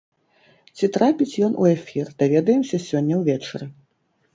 [0.79, 3.75] Ці трапіць ён у эфір, даведаемся сёння ўвечары.